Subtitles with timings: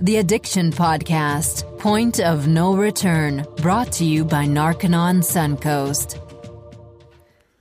[0.00, 6.18] The Addiction Podcast, Point of No Return, brought to you by Narconon Suncoast.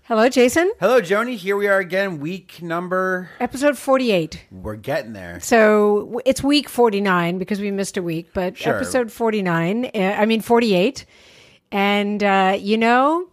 [0.04, 0.72] Hello, Jason.
[0.80, 1.36] Hello, Joni.
[1.36, 3.30] Here we are again, week number.
[3.40, 4.44] Episode 48.
[4.52, 5.40] We're getting there.
[5.40, 8.76] So it's week 49 because we missed a week, but Sure.
[8.76, 11.06] episode 49, uh, I mean 48.
[11.72, 13.28] And, uh, you know,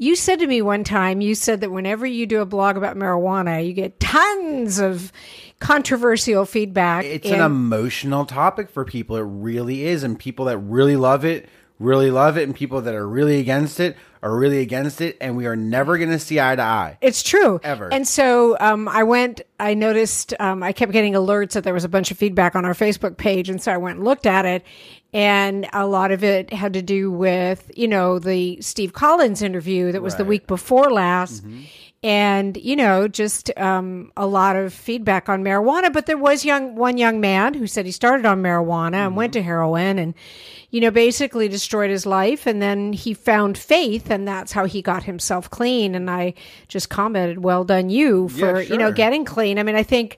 [0.00, 2.96] you said to me one time, you said that whenever you do a blog about
[2.96, 5.12] marijuana, you get tons of
[5.58, 7.04] controversial feedback.
[7.04, 9.16] It's an emotional topic for people.
[9.16, 10.02] It really is.
[10.02, 12.44] And people that really love it, really love it.
[12.44, 15.18] And people that are really against it are really against it.
[15.20, 16.96] And we are never going to see eye to eye.
[17.02, 17.60] It's true.
[17.62, 17.92] Ever.
[17.92, 21.84] And so um, I went, I noticed, um, I kept getting alerts that there was
[21.84, 23.50] a bunch of feedback on our Facebook page.
[23.50, 24.64] And so I went and looked at it.
[25.12, 29.90] And a lot of it had to do with, you know, the Steve Collins interview
[29.90, 31.42] that was the week before last.
[32.02, 35.92] And, you know, just um, a lot of feedback on marijuana.
[35.92, 39.32] But there was young one young man who said he started on marijuana and went
[39.34, 40.14] to heroin and,
[40.70, 42.46] you know, basically destroyed his life.
[42.46, 45.94] And then he found faith, and that's how he got himself clean.
[45.94, 46.34] And I
[46.68, 50.16] just commented, "Well done, you for Yeah, you know getting clean." I mean, I think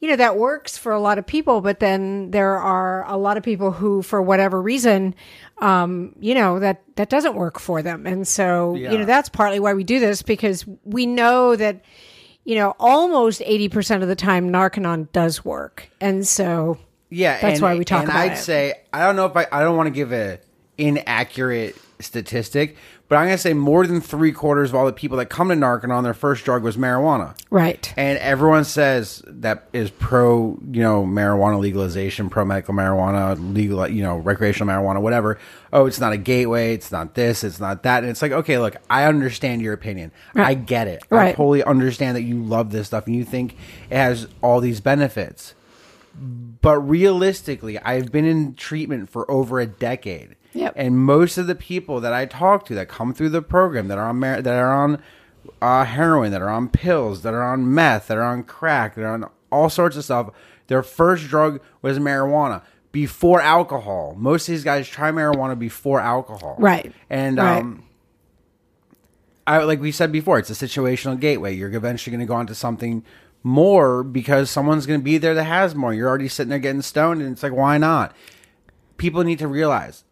[0.00, 3.36] you know that works for a lot of people, but then there are a lot
[3.36, 5.14] of people who, for whatever reason,
[5.58, 8.06] um, you know that that doesn't work for them.
[8.06, 11.84] And so you know that's partly why we do this because we know that
[12.44, 16.78] you know almost eighty percent of the time Narconon does work, and so.
[17.12, 18.36] Yeah, That's and, why we talk and about I'd it.
[18.36, 20.38] say I don't know if I I don't want to give a
[20.78, 22.76] inaccurate statistic,
[23.10, 25.56] but I'm gonna say more than three quarters of all the people that come to
[25.56, 27.36] Narconon their first drug was marijuana.
[27.50, 27.92] Right.
[27.96, 34.04] And everyone says that is pro, you know, marijuana legalization, pro medical marijuana, legal, you
[34.04, 35.40] know, recreational marijuana, whatever.
[35.72, 36.72] Oh, it's not a gateway.
[36.72, 37.42] It's not this.
[37.42, 38.04] It's not that.
[38.04, 40.12] And it's like, okay, look, I understand your opinion.
[40.36, 41.02] I get it.
[41.10, 43.56] I totally understand that you love this stuff and you think
[43.90, 45.54] it has all these benefits.
[46.14, 50.36] But realistically, I've been in treatment for over a decade.
[50.52, 50.72] Yep.
[50.76, 53.98] And most of the people that I talk to that come through the program that
[53.98, 55.02] are on that are on
[55.62, 59.02] uh, heroin, that are on pills, that are on meth, that are on crack, that
[59.02, 60.30] are on all sorts of stuff,
[60.66, 64.14] their first drug was marijuana before alcohol.
[64.18, 66.56] Most of these guys try marijuana before alcohol.
[66.58, 66.92] Right.
[67.08, 67.58] And Right.
[67.58, 67.84] um
[69.46, 71.54] I like we said before, it's a situational gateway.
[71.56, 73.02] You're eventually going to go on to something
[73.42, 75.92] more because someone's going to be there that has more.
[75.92, 78.14] You're already sitting there getting stoned, and it's like, why not?
[78.96, 80.04] People need to realize.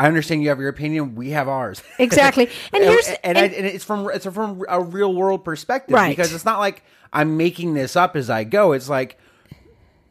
[0.00, 1.14] I understand you have your opinion.
[1.14, 1.82] We have ours.
[1.98, 2.48] Exactly.
[2.72, 6.08] And here's- and, and- I, and it's from it's from a real world perspective Right.
[6.16, 8.72] because it's not like I'm making this up as I go.
[8.72, 9.18] It's like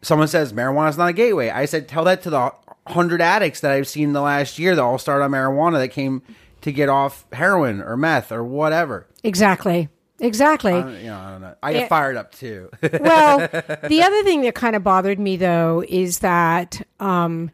[0.02, 1.50] someone says marijuana is not a gateway.
[1.50, 2.54] I said tell that to the
[2.88, 5.90] hundred addicts that I've seen in the last year that all started on marijuana that
[5.90, 6.22] came
[6.62, 9.08] to get off heroin or meth or whatever.
[9.24, 9.90] Exactly.
[10.20, 10.74] Exactly.
[10.74, 11.56] I don't- you know, I don't know.
[11.64, 11.88] I get Yeah.
[11.88, 12.70] fired up too.
[13.02, 13.40] well,
[13.88, 17.50] the other thing that kind of bothered me though is that um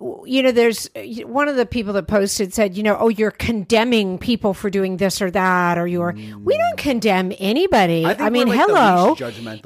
[0.00, 0.88] you know there's
[1.24, 4.96] one of the people that posted said you know oh you're condemning people for doing
[4.96, 8.04] this or that or you're we don't condemn anybody.
[8.04, 9.16] I i, mean like, hello.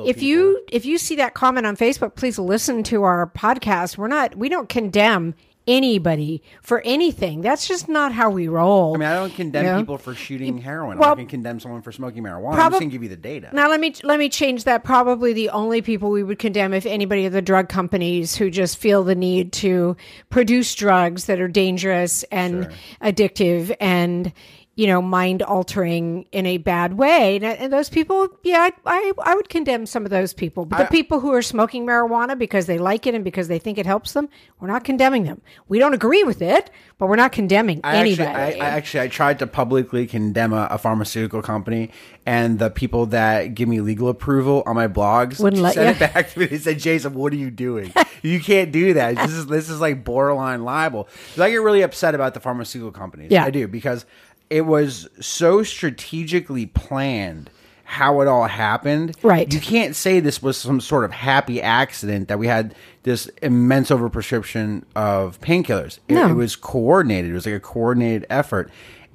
[0.06, 3.98] if you if you see that comment on facebook please listen to our podcast.
[3.98, 5.34] We're not we don't condemn
[5.66, 9.78] anybody for anything that's just not how we roll I mean, I don't condemn Yeah.
[9.78, 10.98] people for shooting heroin.
[10.98, 12.54] well, going to condemn someone for smoking marijuana.
[12.54, 13.50] I'm just going to give you the data.
[13.52, 14.82] Now let me let me change that.
[14.84, 18.76] Probably the only people we would condemn if anybody of the drug companies who just
[18.78, 19.96] feel the need to
[20.30, 22.68] produce drugs that are dangerous and
[23.00, 24.32] addictive and
[24.74, 27.36] you know mind altering in a bad way.
[27.36, 30.64] And, and those people, yeah, I, I I would condemn some of those people.
[30.64, 33.76] But the people who are smoking marijuana because they like it and because they think
[33.76, 34.28] it helps them,
[34.60, 35.42] we're not condemning them.
[35.68, 38.28] We don't agree with it, but we're not condemning I anybody.
[38.28, 41.90] actually, I, I actually, I tried to publicly condemn a, a pharmaceutical company,
[42.24, 46.06] and the people that give me legal approval on my blogs Wouldn't let sent you.
[46.06, 46.46] it back to me.
[46.46, 47.92] They said, "Jason, what are you doing?
[48.22, 49.16] you can't do that.
[49.16, 51.08] This is this is like borderline libel.
[51.38, 53.30] I get really upset about the pharmaceutical companies.
[53.30, 53.44] Yeah.
[53.44, 54.06] I do because
[54.52, 57.50] it was so strategically planned.
[57.84, 59.52] How it all happened, Right.
[59.52, 63.90] You can't say this was some sort of happy accident that we had this immense
[63.90, 65.98] overprescription of painkillers.
[66.08, 66.30] It, No.
[66.30, 67.30] it was coordinated.
[67.32, 68.70] It was like a coordinated effort,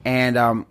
[0.06, 0.68] and um,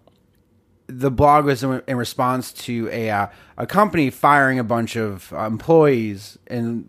[0.87, 3.27] the blog was in, in response to a uh,
[3.57, 6.85] a company firing a bunch of uh, employees and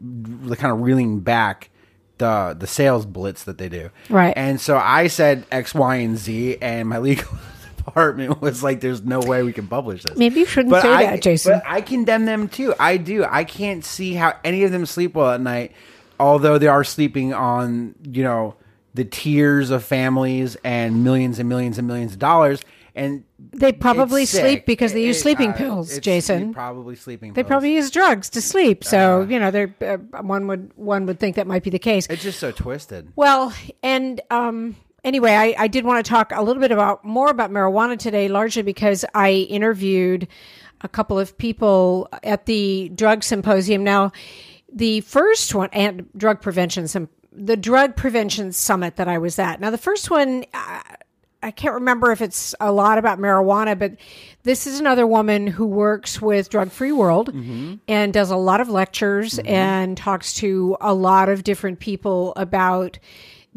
[0.59, 1.71] kind of reeling back
[2.19, 3.89] the the sales blitz that they do.
[4.09, 4.33] Right.
[4.38, 7.27] And so I said X, Y, and Z, and my legal
[7.87, 10.89] department was like, "There's no way we can publish this." Maybe you shouldn't But say
[10.93, 11.53] I- that, Jason.
[11.53, 12.73] But I condemn them too.
[12.79, 13.25] I do.
[13.25, 15.71] I can't see how any of them sleep well at night,
[16.19, 18.55] although they are sleeping on you know
[18.93, 22.61] the tears of families and millions and millions and millions of dollars.
[22.95, 26.51] and They probably sleep because they use it- sleeping uh, pills, Jason.
[26.51, 27.33] Probably sleeping.
[27.33, 27.47] They pills.
[27.49, 28.83] probably use drugs to sleep.
[28.83, 29.25] So, Uh.
[29.27, 32.07] you know, they're, uh, one would one would think that might be the case.
[32.09, 33.11] It's just so twisted.
[33.15, 33.53] Well,
[33.83, 34.75] and um,
[35.07, 38.27] anyway, I, I did want to talk a little bit about more about marijuana today,
[38.27, 40.27] largely because I interviewed
[40.81, 43.83] a couple of people at the drug symposium.
[43.83, 44.12] Now,
[44.71, 49.59] the first one and drug prevention, some the drug prevention summit that I was at.
[49.59, 50.45] Now, the first one.
[50.54, 50.81] Uh,
[51.44, 53.94] I can't remember if it's a lot about marijuana, but
[54.42, 57.30] this is another woman who works with Drug Free World
[57.88, 62.98] and does a lot of lectures and talks to a lot of different people about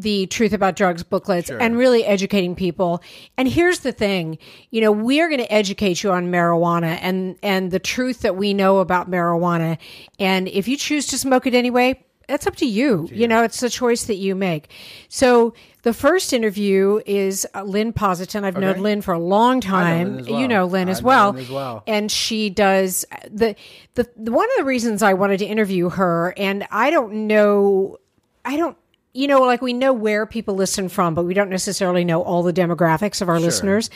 [0.01, 3.01] the truth about drugs booklets and really educating people.
[3.37, 4.37] And here's the thing,
[4.69, 8.53] you know, we're going to educate you on marijuana and and the truth that we
[8.53, 9.77] know about marijuana.
[10.19, 13.09] And if you choose to smoke it anyway, that's up to you.
[13.11, 14.71] You know, it's a choice that you make.
[15.09, 15.53] So
[15.83, 18.43] the first interview is uh, Lynn Posyton.
[18.43, 20.15] I've known Lynn for a long time.
[20.15, 21.31] Lynn as You know Lynn as well.
[21.31, 21.83] Lynn as well.
[21.87, 23.55] And she does the,
[23.95, 27.97] the the one of the reasons I wanted to interview her, and I don't know,
[28.45, 28.77] I don't.
[29.13, 32.43] You know, like we know where people listen from, but we don't necessarily know all
[32.43, 33.89] the demographics of our listeners.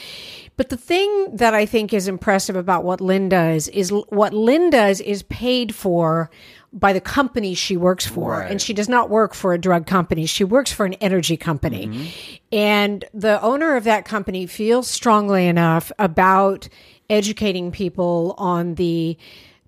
[0.57, 4.69] But the thing that I think is impressive about what Lynn does is what Lynn
[4.69, 6.29] does is paid for
[6.73, 8.31] by the company she works for.
[8.31, 8.51] Right.
[8.51, 10.25] And she does not work for a drug company.
[10.25, 11.87] She works for an energy company.
[11.87, 12.05] Mm-hmm.
[12.51, 16.67] And the owner of that company feels strongly enough about
[17.09, 19.17] educating people on the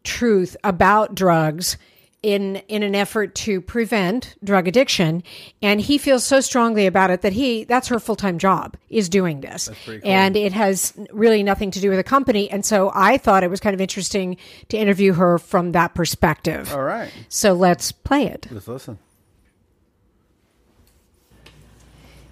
[0.03, 1.77] truth about drugs
[2.23, 5.21] in in an effort to prevent drug addiction
[5.61, 9.41] and he feels so strongly about it that he that's her full-time job is doing
[9.41, 9.69] this.
[10.03, 13.49] And it has really nothing to do with the company and so i thought it
[13.49, 14.37] was kind of interesting
[14.69, 16.73] to interview her from that perspective.
[16.73, 18.47] All right, so let's play it.
[18.51, 18.97] Let's listen.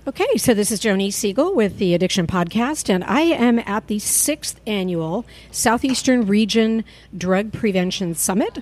[0.08, 3.98] Okay, so this is Joni Siegel with the Addiction Podcast, and I am at the
[3.98, 6.84] sixth annual Southeastern Region
[7.18, 8.60] Drug Prevention Summit.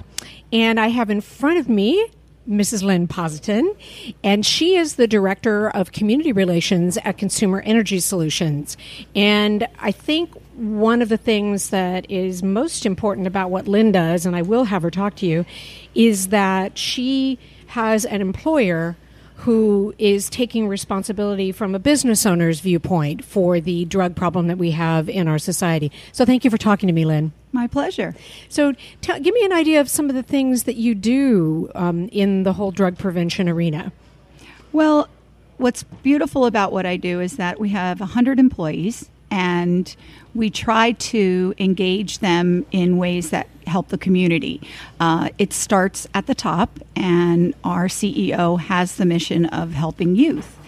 [0.54, 2.08] And I have in front of me
[2.50, 2.82] Mrs.
[2.82, 3.76] Lynn Posyton,
[4.24, 8.78] and she is the Director of Community Relations at Consumer Energy Solutions.
[9.14, 14.26] And I think one of the things that is most important about what Lynn does,
[14.26, 15.46] and I will have her talk to you,
[15.94, 17.38] is that she
[17.68, 18.96] has an employer
[19.44, 24.72] who is taking responsibility from a business owner's viewpoint for the drug problem that we
[24.72, 25.92] have in our society.
[26.14, 27.34] So thank you for talking to me, Lynn.
[27.52, 28.16] My pleasure.
[28.48, 32.08] So tell, give me an idea of some of the things that you do um,
[32.14, 33.92] in the whole drug prevention arena.
[34.72, 35.10] Well,
[35.58, 39.96] what's beautiful about what I do is that we have 100 employees and
[40.36, 44.62] we try to engage them in ways that help the community.
[45.00, 50.60] Uh, it starts at the top, and our CEO has the mission of helping youth.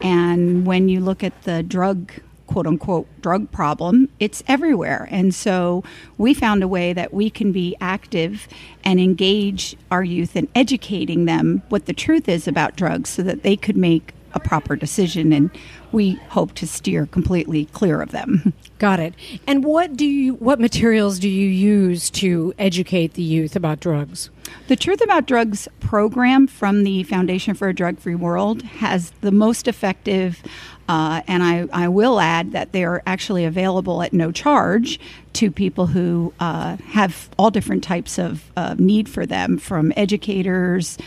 [0.00, 2.12] And when you look at the drug
[2.46, 5.06] quote unquote drug problem, it's everywhere.
[5.10, 5.84] And so
[6.16, 8.48] we found a way that we can be active
[8.84, 13.42] and engage our youth in educating them what the truth is about drugs so that
[13.42, 15.32] they could make a proper decision.
[15.32, 15.50] And
[15.92, 18.52] we hope to steer completely clear of them.
[18.78, 19.14] Got it.
[19.46, 24.30] And what do you what materials do you use to educate the youth about drugs?
[24.66, 29.30] The Truth About Drugs program from the Foundation for a Drug Free World has the
[29.30, 30.42] most effective,
[30.88, 35.00] uh, and I, I will add that they are actually available at no charge
[35.34, 40.98] to people who uh, have all different types of uh, need for them, from educators,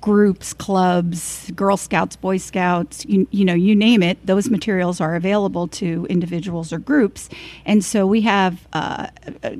[0.00, 5.14] groups, clubs, Girl Scouts, Boy Scouts, you, you know, you name it, those materials are
[5.14, 7.28] available to individuals or groups.
[7.66, 9.08] And so we have, uh,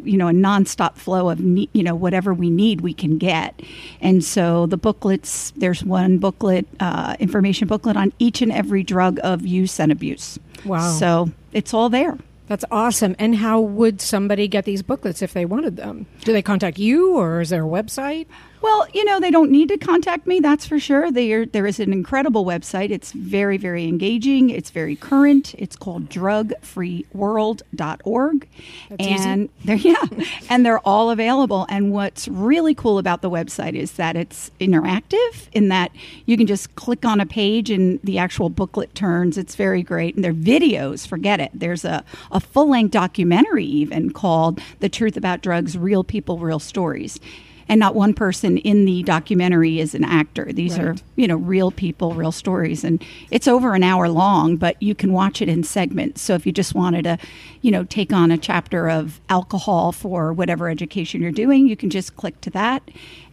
[0.04, 3.60] you know, a nonstop flow of, you know, whatever we need, we can get.
[4.00, 9.18] And so the booklets, there's one booklet, uh, information booklet on each and every drug
[9.22, 10.38] of use and abuse.
[10.64, 10.92] Wow.
[10.92, 12.18] So it's all there.
[12.48, 13.14] That's awesome.
[13.18, 16.06] And how would somebody get these booklets if they wanted them?
[16.24, 18.26] Do they contact you or is there a website?
[18.60, 21.10] Well, you know, they don't need to contact me, that's for sure.
[21.12, 22.90] There, there is an incredible website.
[22.90, 24.50] It's very, very engaging.
[24.50, 25.54] It's very current.
[25.58, 28.48] It's called drugfreeworld.org.
[28.88, 29.28] That's easy.
[29.28, 30.04] and they're yeah,
[30.50, 31.66] and they're all available.
[31.68, 35.92] And what's really cool about the website is that it's interactive in that
[36.26, 39.38] you can just click on a page and the actual booklet turns.
[39.38, 40.16] It's very great.
[40.16, 41.50] And there are videos, forget it.
[41.54, 47.20] There's a, a full-length documentary even called The Truth About Drugs: Real People, Real Stories
[47.68, 50.52] and not one person in the documentary is an actor.
[50.52, 52.84] These are, you know, real people, real stories.
[52.84, 56.22] And it's over an hour long, but you can watch it in segments.
[56.22, 57.18] So if you just wanted to,
[57.60, 61.90] you know, take on a chapter of alcohol for whatever education you're doing, you can
[61.90, 62.82] just click to that.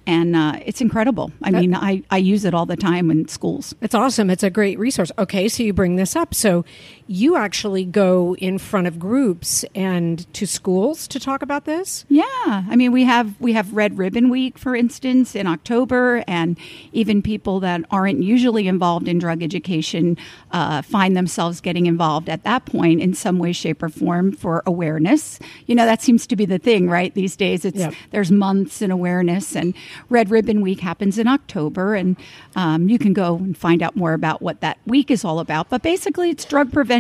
[0.08, 1.32] and uh, it's incredible.
[1.42, 3.74] I mean, I, I use it all the time in schools.
[3.82, 4.30] It's awesome.
[4.30, 5.12] It's a great resource.
[5.18, 6.34] Okay, so you bring this up.
[6.34, 6.64] So
[7.08, 12.04] you actually go in front of groups and to schools to talk about this?
[12.10, 12.24] Yeah.
[12.48, 16.58] I mean, we have we have Red Ribbon Week, for instance, in October, and
[16.94, 20.18] even people that aren't usually involved in drug education
[20.52, 24.64] uh, find themselves getting involved at that point in some way, shape, or form for
[24.66, 25.38] awareness.
[25.68, 27.14] You know, that seems to be the thing, right?
[27.14, 27.94] These days, it's Yep.
[28.12, 29.76] there's months in awareness, and
[30.10, 32.16] Red Ribbon Week happens in October, and
[32.56, 35.70] um, you can go and find out more about what that week is all about.
[35.70, 36.95] But basically, it's Drug Prevention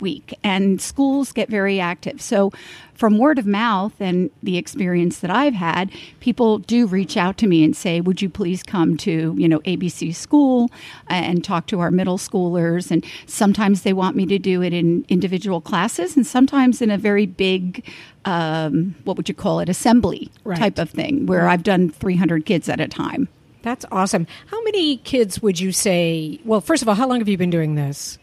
[0.00, 2.20] Week, and schools get very active.
[2.20, 2.52] So,
[2.94, 5.90] from word of mouth and the experience that I've had,
[6.20, 9.60] people do reach out to me and say, "Would you please come to you know
[9.60, 10.70] ABC school
[11.08, 15.04] and talk to our middle schoolers?" And sometimes they want me to do it in
[15.08, 17.84] individual classes, and sometimes in a very big
[18.24, 20.58] um, what would you call it assembly Right.
[20.58, 23.28] type of thing where I've done 300 kids at a time.
[23.62, 24.26] That's awesome.
[24.46, 26.38] How many kids would you say?
[26.44, 28.18] Well, first of all, how long have you been doing this?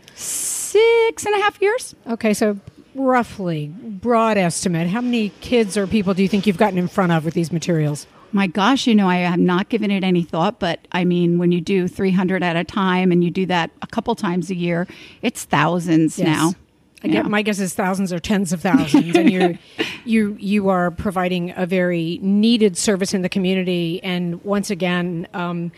[0.74, 1.94] Six and a half years.
[2.08, 2.58] Okay, so
[2.96, 7.12] roughly, broad estimate, how many kids or people do you think you've gotten in front
[7.12, 8.08] of with these materials?
[8.32, 11.51] My gosh, you know, I have not given it any thought, but I mean, when
[11.51, 14.88] you do 300 at a time and you do that a couple times a year,
[15.22, 16.56] it's thousands now.
[17.03, 19.53] I get, my guess is thousands or tens of thousands, and you're
[20.06, 24.01] you you are providing a very needed service in the community.
[24.01, 25.72] And once again, um,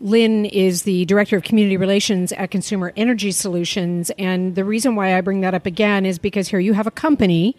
[0.00, 4.10] Lynn is the director of community relations at Consumer Energy Solutions.
[4.18, 6.90] And the reason why I bring that up again is because here you have a
[6.92, 7.56] company.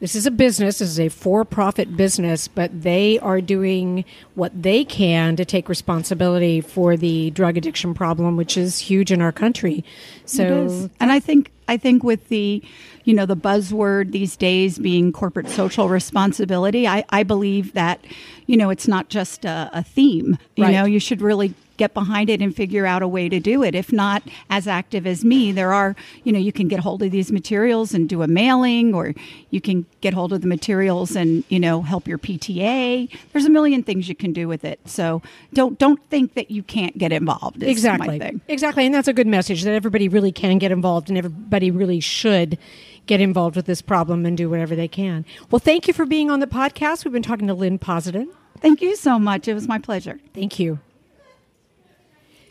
[0.00, 0.78] This is a business.
[0.78, 6.60] This is a for-profit business, but they are doing what they can to take responsibility
[6.60, 9.84] for the drug addiction problem, which is huge in our country.
[10.24, 12.62] So and I think I think with the
[13.04, 18.04] you know the buzzword these days being corporate social responsibility, I, I believe that
[18.46, 20.36] you know it's not just a, a theme.
[20.56, 20.72] You Right.
[20.72, 23.74] know, you should really get behind it and figure out a way to do it.
[23.74, 27.10] If not as active as me, there are you know you can get hold of
[27.10, 29.14] these materials and do a mailing, or
[29.50, 33.08] you can get hold of the materials and you know help your PTA.
[33.32, 34.80] There's a million things you can do with it.
[34.86, 37.62] So don't don't think that you can't get involved.
[37.62, 38.40] exactly my thing.
[38.48, 42.00] exactly and that's a good message that everybody really can get involved and everybody really
[42.00, 42.58] should
[43.06, 46.30] get involved with this problem and do whatever they can well thank you for being
[46.30, 48.28] on the podcast we've been talking to lynn Posyton
[48.60, 49.48] Thank you so much.
[49.48, 50.18] It was my pleasure.
[50.34, 50.78] thank you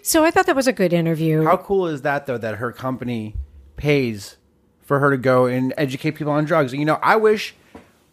[0.06, 2.72] so i thought that was a good interview How cool is that though that her
[2.72, 3.36] company
[3.76, 4.38] pays
[4.82, 6.72] for her to go and educate people on drugs?
[6.72, 7.56] You know, I wish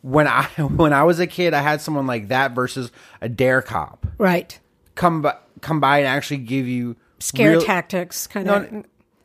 [0.01, 3.61] when I when I was a kid I had someone like that versus a dare
[3.63, 4.59] cop right
[4.95, 8.85] come by, come by and actually give you scare real- tactics kind No, of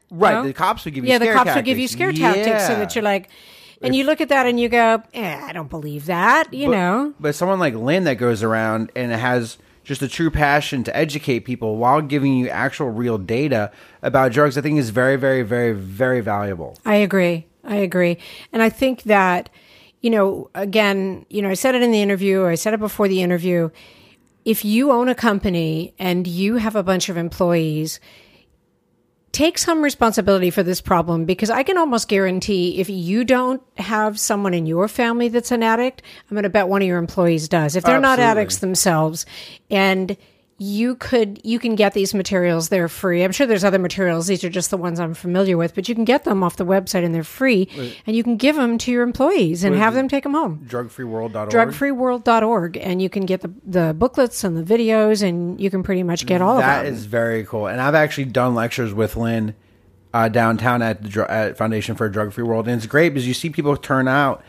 [0.10, 0.44] Right, No?
[0.44, 2.18] the cops would give you yeah the cops would give you tactics.
[2.18, 3.30] scare tactics so that you're like
[3.82, 6.72] and you look at that and you go eh, i don't believe that you but,
[6.78, 10.96] know But someone like Lynn that goes around and has just a true passion to
[10.96, 15.44] educate people while giving you actual real data about drugs, I think is very, very,
[15.44, 16.78] very, very valuable.
[16.86, 17.48] I agree.
[17.64, 18.18] I agree.
[18.52, 19.50] And I think that,
[20.02, 22.82] you know, again, you know, I said it in the interview, or I said it
[22.82, 23.70] before the interview.
[24.44, 28.02] If you own a company and you have a bunch of employees,
[29.38, 34.20] take some responsibility for this problem because I can almost guarantee if you don't have
[34.20, 37.48] someone in your family that's an addict, I'm going to bet one of your employees
[37.48, 37.76] does.
[37.76, 39.28] If they're not addicts themselves
[39.70, 40.18] and
[40.60, 42.70] you could you can get these materials.
[42.70, 43.24] They're free.
[43.24, 44.26] I'm sure there's other materials.
[44.26, 46.66] These are just the ones i'm familiar with but you can get them off the
[46.66, 47.70] website and they're free.
[48.08, 50.66] And you can give them to your employees and have them take them home.
[50.68, 51.50] Drugfreeworld.org.
[51.52, 56.04] drugfreeworld.org and you can get the, the booklets and the videos and you can pretty
[56.04, 56.94] much get all That of them.
[56.96, 57.68] is very cool.
[57.68, 59.56] And I've actually done lectures with Lynn
[60.14, 63.10] uh, downtown at the Dr- at Foundation for a Drug Free World, and it's great
[63.10, 64.42] because you see people turn out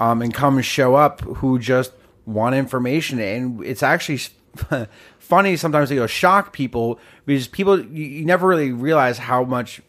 [0.00, 1.92] um, and come and show up who just
[2.26, 4.20] want information, and it's actually
[5.18, 9.80] funny sometimes to go shock people because people you, you never really realize how much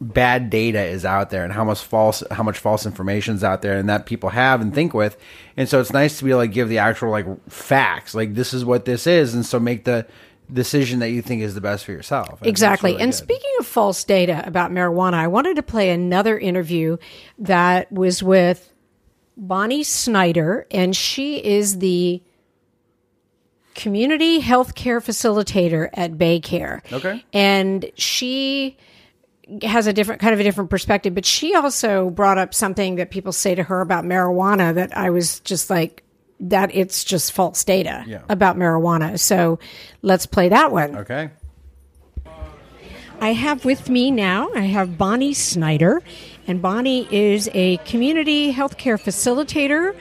[0.00, 3.62] bad data is out there and how much false how much false information is out
[3.62, 5.16] there and that people have and think with
[5.56, 8.64] and so it's nice to be to give the actual like facts like this is
[8.64, 10.06] what this is and so make the
[10.52, 12.92] decision that you think is the best for yourself Exactly.
[12.92, 13.16] really and good.
[13.16, 16.98] speaking of false data about marijuana, I wanted to play another interview
[17.38, 18.70] that was with
[19.40, 22.22] Bonni Snider, and she is the
[23.74, 26.80] community healthcare facilitator at Baycare.
[26.92, 27.24] Okay.
[27.32, 28.76] And she
[29.62, 33.10] has a different kind of a different perspective, but she also brought up something that
[33.10, 36.02] people say to her about marijuana that I was just like
[36.40, 38.22] that it's just false data Yeah.
[38.28, 39.18] about marijuana.
[39.18, 39.58] So
[40.02, 40.96] let's play that one.
[40.96, 41.30] okay
[43.20, 46.02] I have with me now, I have Bonni Snider,
[46.46, 49.96] and Bonni is a community healthcare facilitator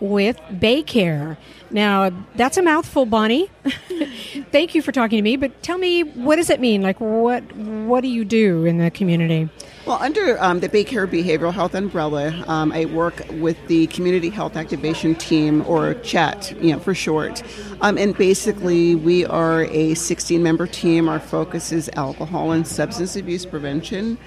[0.00, 1.36] with Baycare.
[1.70, 3.48] Now, that's a mouthful, Bonni.
[4.52, 6.82] Thank you for talking to me, but tell me, what does it mean?
[6.82, 9.48] Like, what what do you do in the community?
[9.86, 14.56] Well, under um, the Baycare Behavioral Health umbrella, um, I work with the Community Health
[14.56, 17.44] Activation Team, or CHAT, you know, for short.
[17.80, 21.08] Um, and basically, we are a 16-member team.
[21.08, 24.18] Our focus is alcohol and substance abuse prevention.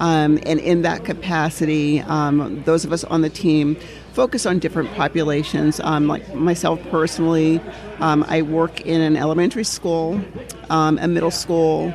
[0.00, 3.78] Um, and in that capacity, um, those of us on the team
[4.16, 5.78] focus on different populations.
[5.80, 7.60] Um, like myself personally,
[8.00, 10.18] um, I work in an elementary school,
[10.70, 11.94] um, a middle school,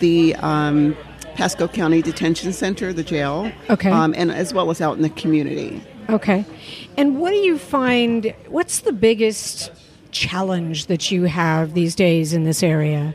[0.00, 0.96] the um,
[1.34, 3.90] Pasco County Detention Center, the jail, Okay.
[3.90, 5.82] and as well as out in the community.
[6.08, 6.46] Okay.
[6.96, 9.70] And what do you find, what's the biggest
[10.10, 13.14] challenge that you have these days in this area?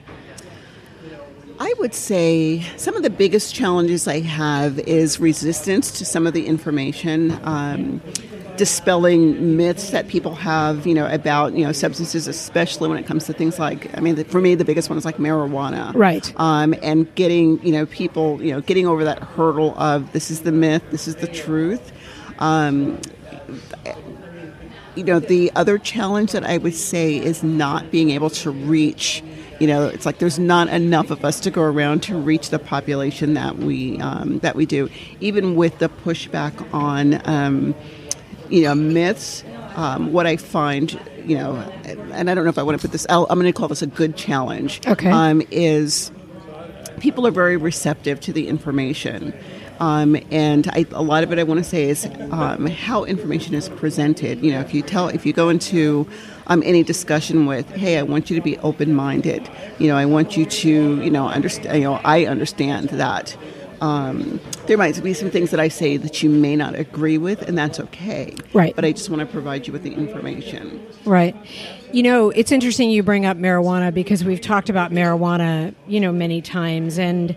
[1.60, 6.34] I would say some of the biggest challenges I have is resistance to some of
[6.34, 8.02] the information, um,
[8.58, 13.26] dispelling myths that people have, you know, about you know substances, especially when it comes
[13.26, 13.96] to things like.
[13.98, 16.34] I mean, the, for me, the biggest one is like marijuana, Right.
[16.38, 20.42] Um, and getting you know people, you know, getting over that hurdle of this is
[20.42, 21.92] the myth, this is the truth.
[22.40, 23.00] Um,
[24.96, 29.24] you know, the other challenge that I would say is not being able to reach.
[29.60, 32.60] You know, it's like there's not enough of us to go around to reach the
[32.60, 34.90] population that we um, that we do.
[35.20, 37.76] Even with the pushback on, um,
[38.50, 39.44] you know, myths.
[39.76, 42.92] Um, what I find, you know, and I don't know if I want to put
[42.92, 43.08] this.
[43.10, 44.86] I'll, I'm going to call this a good challenge.
[44.86, 45.10] Okay.
[45.10, 46.12] Um, is
[47.00, 49.34] people are very receptive to the information.
[49.80, 53.56] Um, and I, a lot of it I want to say is um, how information
[53.56, 54.42] is presented.
[54.44, 56.08] You know, if you tell, if you go into
[56.48, 60.38] um, any discussion with, "Hey, I want you to be open-minded," you know, I want
[60.38, 61.76] you to, you know, understand.
[61.76, 63.36] You know, I understand that.
[63.84, 67.42] Um, there might be some things that I say that you may not agree with,
[67.42, 68.34] and that's okay.
[68.54, 68.74] Right.
[68.74, 70.88] But I just want to provide you with the information.
[71.04, 71.36] Right.
[71.92, 76.14] You know, it's interesting you bring up marijuana because we've talked about marijuana, you know,
[76.14, 76.98] many times.
[76.98, 77.36] And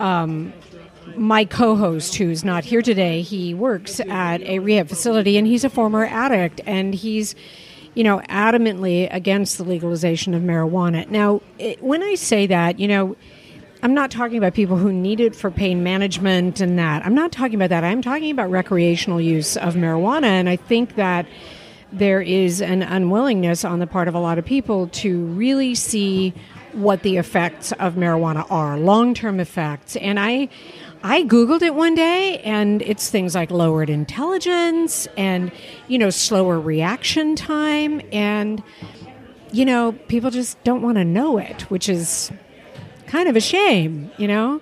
[0.00, 0.52] um,
[1.16, 5.62] my co host, who's not here today, he works at a rehab facility and he's
[5.62, 7.36] a former addict and he's,
[7.94, 11.08] you know, adamantly against the legalization of marijuana.
[11.08, 13.16] Now, it, when I say that, you know,
[13.80, 17.06] I'm not talking about people who need it for pain management and that.
[17.06, 17.84] I'm not talking about that.
[17.84, 20.24] I'm talking about recreational use of marijuana.
[20.24, 21.26] And I think that
[21.92, 26.34] there is an unwillingness on the part of a lot of people to really see
[26.72, 29.94] what the effects of marijuana are, long-term effects.
[29.96, 30.48] And I
[31.04, 35.52] I googled it one day and it's things like lowered intelligence and
[35.86, 38.60] you know slower reaction time and
[39.52, 42.32] you know people just don't want to know it, which is
[43.08, 44.60] kind of a shame, you know?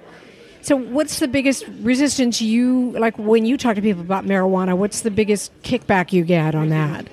[0.63, 4.77] So, what's the biggest resistance you like when you talk to people about marijuana?
[4.77, 7.07] What's the biggest kickback you get on that?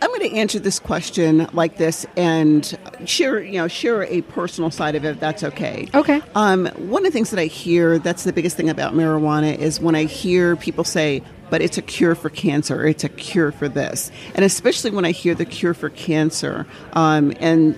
[0.00, 4.70] I'm going to answer this question like this and share, you know, share a personal
[4.70, 5.10] side of it.
[5.10, 5.88] If that's okay.
[5.94, 6.22] Okay.
[6.34, 9.80] Um, one of the things that I hear that's the biggest thing about marijuana is
[9.80, 12.86] when I hear people say, "But it's a cure for cancer.
[12.86, 16.66] It's a cure for this," and especially when I hear the cure for cancer.
[16.94, 17.76] Um, and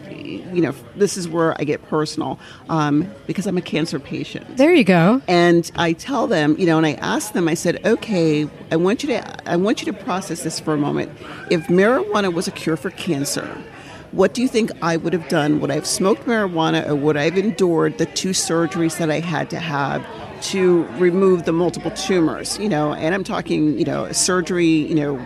[0.53, 4.57] you know, this is where I get personal um, because I'm a cancer patient.
[4.57, 5.23] There you go.
[5.29, 9.03] And I tell them, you know, and I ask them, I said, okay, I want
[9.03, 11.11] you to, I want you to process this for a moment.
[11.51, 13.57] If marijuana was a cure for cancer,
[14.13, 15.61] what do you think I would have done?
[15.61, 19.21] Would I have smoked marijuana or would I have endured the two surgeries that I
[19.21, 20.05] had to have
[20.51, 22.59] to remove the multiple tumors?
[22.59, 25.17] You know, and I'm talking, you know, surgery, you know,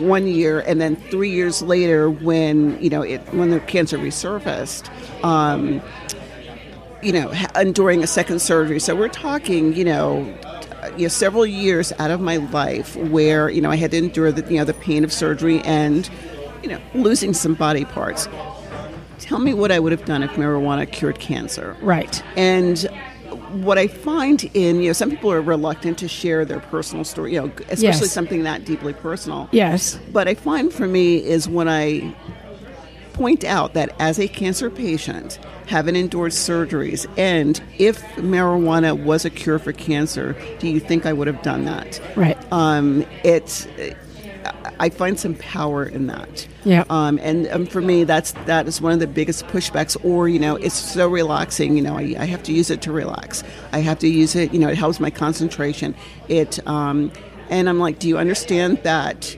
[0.00, 4.90] one year and then three years later when you know it when the cancer resurfaced
[5.24, 5.80] um,
[7.02, 8.78] you know, enduring a second surgery.
[8.78, 10.22] So we're talking, you know,
[10.96, 14.32] you know, several years out of my life where you know I had to endure
[14.32, 16.08] the you know the pain of surgery and
[16.62, 18.28] you know losing some body parts.
[19.18, 21.76] Tell me what I would have done if marijuana cured cancer.
[21.82, 22.22] Right.
[22.36, 22.78] And
[23.64, 27.34] what I find in you know some people are reluctant to share their personal story,
[27.34, 28.12] you know, especially Yes.
[28.12, 29.48] something that deeply personal.
[29.52, 29.98] Yes.
[30.12, 32.14] But I find for me is when I
[33.12, 39.30] point out that as a cancer patient, having endured surgeries, and if marijuana was a
[39.30, 42.00] cure for cancer, do you think I would have done that?
[42.16, 42.38] Right.
[42.52, 43.68] Um, it's.
[44.78, 46.46] I find some power in that.
[46.64, 46.84] Yeah.
[46.90, 49.96] Um, and um, for me, that's that is one of the biggest pushbacks.
[50.04, 51.76] Or you know, it's so relaxing.
[51.76, 53.42] You know, I, I have to use it to relax.
[53.72, 54.52] I have to use it.
[54.52, 55.94] You know, it helps my concentration.
[56.28, 56.64] It.
[56.66, 57.12] Um,
[57.48, 59.36] and I'm like, do you understand that?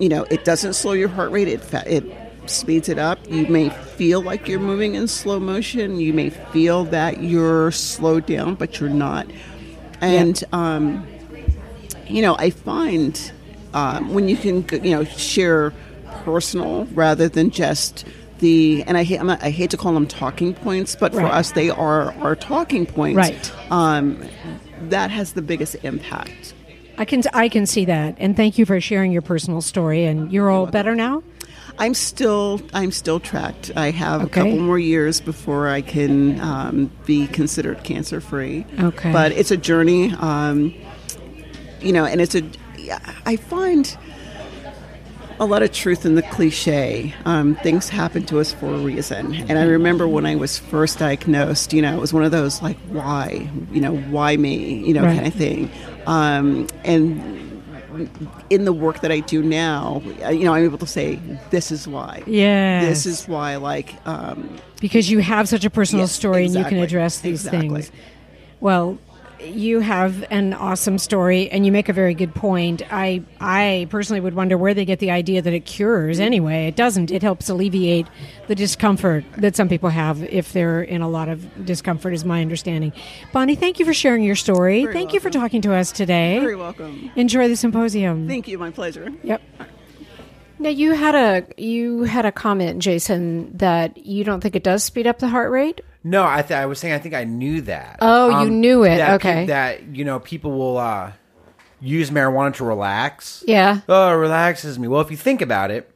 [0.00, 1.46] You know, it doesn't slow your heart rate.
[1.46, 2.04] It fa- it
[2.46, 3.18] speeds it up.
[3.30, 6.00] You may feel like you're moving in slow motion.
[6.00, 9.30] You may feel that you're slowed down, but you're not.
[10.00, 11.06] And um,
[12.06, 13.32] you know, I find
[13.74, 15.72] um, when you can, you know, share
[16.24, 18.06] personal rather than just
[18.38, 21.52] the and I hate not, I hate to call them talking points, but for us
[21.52, 23.16] they are our talking points.
[23.16, 23.52] Right.
[23.70, 24.24] Um,
[24.88, 26.54] that has the biggest impact.
[26.98, 30.04] I can I can see that, and thank you for sharing your personal story.
[30.04, 31.22] And you're all better now.
[31.78, 33.72] I'm still I'm still tracked.
[33.74, 34.40] I have Okay.
[34.40, 38.64] a couple more years before I can um, be considered cancer free.
[38.78, 39.12] Okay.
[39.12, 40.12] but it's a journey.
[40.20, 40.72] Um,
[41.80, 42.42] you know, and it's a
[43.26, 43.96] I find
[45.40, 47.12] a lot of truth in the cliche.
[47.24, 49.34] Um, things happen to us for a reason.
[49.48, 52.62] And I remember when I was first diagnosed, you know, it was one of those
[52.62, 53.48] like, why?
[53.72, 54.84] You know, why me?
[54.86, 55.14] You know, Right.
[55.14, 55.70] kind of thing.
[56.06, 57.62] Um, and
[58.50, 61.16] in the work that I do now, uh, you know, I'm able to say,
[61.50, 62.22] this is why.
[62.26, 62.86] Yeah.
[62.88, 66.64] This is why, like, um, because you have such a personal Yes, story and you
[66.64, 67.82] can address these Exactly.
[67.82, 67.92] things.
[68.60, 68.98] Well,
[69.40, 72.82] you have an awesome story and you make a very good point.
[72.92, 76.66] I I personally would wonder where they get the idea that it cures anyway.
[76.66, 77.10] It doesn't.
[77.10, 78.06] It helps alleviate
[78.46, 82.40] the discomfort that some people have if they're in a lot of discomfort is my
[82.40, 82.92] understanding.
[83.32, 84.82] Bonni, thank you for sharing your story.
[84.82, 86.38] Very thank you for talking to us today.
[86.38, 87.10] very welcome.
[87.16, 88.28] Enjoy the symposium.
[88.28, 88.58] Thank you.
[88.58, 89.12] My pleasure.
[89.22, 89.42] Yep.
[90.64, 94.82] Now you had a you had a comment, Jason, that you don't think it does
[94.82, 95.82] speed up the heart rate.
[96.02, 97.98] No, I th- I was saying I think I knew that.
[98.00, 98.96] Oh, you knew it.
[98.96, 99.44] That, Okay.
[99.44, 101.12] That you know people will uh,
[101.82, 103.44] use marijuana to relax.
[103.46, 103.82] Yeah.
[103.90, 104.88] Oh, it relaxes me.
[104.88, 105.90] Well, if you think about it,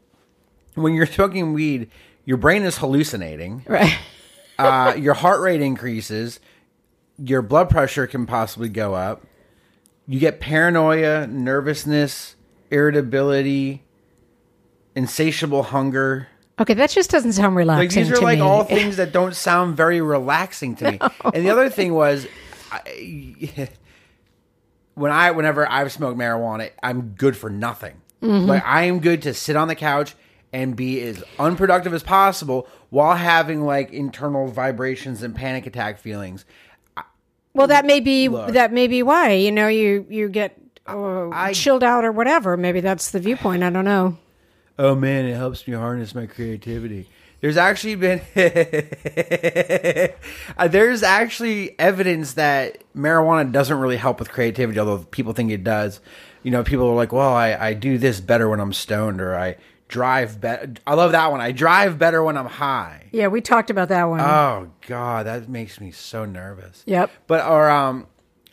[0.74, 1.90] when you're smoking weed,
[2.26, 3.64] your brain is hallucinating.
[3.66, 3.96] Right.
[4.59, 6.40] uh, your heart rate increases.
[7.16, 9.26] Your blood pressure can possibly go up.
[10.07, 12.37] You get paranoia, nervousness,
[12.70, 13.83] irritability,
[14.98, 16.26] insatiable hunger.
[16.61, 18.02] Okay, that just doesn't sound relaxing.
[18.02, 18.44] Like these are like me.
[18.44, 20.98] all things that don't sound very relaxing to me.
[21.22, 22.26] And the other thing was,
[22.72, 23.68] I,
[24.94, 28.02] when I whenever I've smoked marijuana, I'm good for nothing.
[28.20, 28.48] Mm-hmm.
[28.48, 30.16] Like I am good to sit on the couch
[30.52, 36.44] and be as unproductive as possible while having like internal vibrations and panic attack feelings.
[37.54, 38.52] Well, that may be Look.
[38.52, 42.56] that may be why you know you you get uh, I- chilled out or whatever.
[42.56, 43.62] Maybe that's the viewpoint.
[43.62, 44.18] I don't know.
[44.78, 47.08] Oh man, it helps me harness my creativity.
[47.40, 48.20] There's actually been
[50.58, 55.62] Uh, there's actually evidence that marijuana doesn't really help with creativity, although people think it
[55.64, 56.00] does.
[56.42, 59.36] You know, people are like, "Well, I, I do this better when I'm stoned," or
[59.36, 59.56] "I
[59.88, 61.40] drive better." I love that one.
[61.40, 63.06] I drive better when I'm high.
[63.12, 64.20] Yeah, we talked about that one.
[64.20, 66.82] Oh god, that makes me so nervous.
[66.86, 67.10] Yep.
[67.26, 68.06] But or um,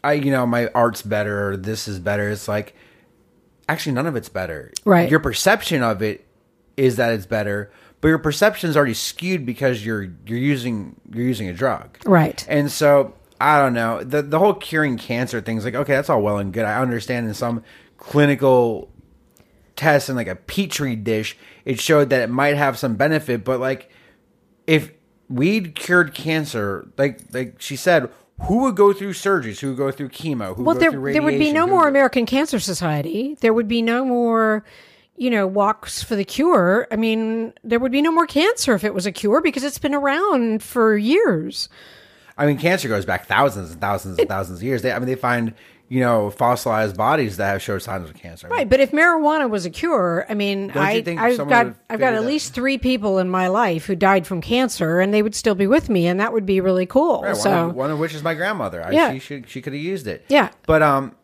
[0.04, 2.30] I you know my art's better or this is better.
[2.30, 2.76] It's like
[3.68, 4.72] actually none of it's better.
[4.84, 5.10] Right.
[5.10, 6.26] Your perception of it
[6.78, 11.26] is that it's better, but your perception is already skewed because you're you're using you're
[11.26, 11.98] using a drug.
[12.06, 12.46] Right.
[12.50, 16.22] And so I don't know the the whole curing cancer thing's like okay that's all
[16.22, 16.66] well and good.
[16.66, 17.64] I understand in some
[17.98, 18.92] clinical
[19.76, 23.60] tests in like a petri dish it showed that it might have some benefit, but
[23.60, 23.90] like
[24.68, 24.92] if
[25.28, 28.10] weed cured cancer, like like she said,
[28.44, 29.60] who would go through surgeries?
[29.60, 30.56] Who would go through chemo?
[30.56, 33.38] Who well, would there go through there would be no more would- American Cancer Society.
[33.42, 34.64] There would be no more.
[35.18, 36.90] You know, walks for the cure.
[36.92, 39.80] I mean, there would be no more cancer if it was a cure because it's
[39.80, 41.70] been around for years.
[42.38, 44.82] I mean, cancer goes back thousands and thousands and thousands of years.
[44.82, 45.54] They, I mean, they find
[45.88, 48.48] you know fossilized bodies that have showed signs of cancer.
[48.48, 51.50] Right, but if marijuana was a cure, I mean, Don't you I, think I've someone
[51.54, 54.26] got would I've got figure at that- least three people in my life who died
[54.26, 57.22] from cancer, and they would still be with me, and that would be really cool.
[57.22, 58.84] Right, one, so, of, one of which is my grandmother.
[58.84, 59.14] I, Yeah.
[59.14, 60.26] she should she could have used it.
[60.28, 60.50] Yeah.
[60.66, 61.16] but um,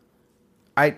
[0.76, 0.96] I.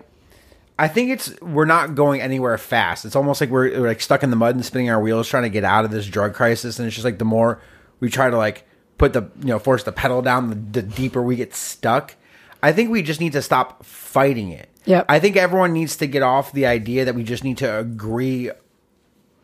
[0.77, 3.05] I think it's we're not going anywhere fast.
[3.05, 5.44] It's almost like we're, we're like stuck in the mud and spinning our wheels trying
[5.44, 6.81] to get out of this drug crisis.
[6.81, 7.62] And it's just like the more
[8.00, 8.66] we try to like
[8.98, 12.16] put the you know force the pedal down, the, the deeper we get stuck.
[12.64, 14.70] I think we just need to stop fighting it.
[14.87, 15.05] Yep.
[15.07, 18.50] I think everyone needs to get off the idea that we just need to agree